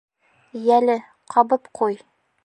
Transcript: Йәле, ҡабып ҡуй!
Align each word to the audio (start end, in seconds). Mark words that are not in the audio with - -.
Йәле, 0.67 0.95
ҡабып 1.35 1.69
ҡуй! 1.81 1.99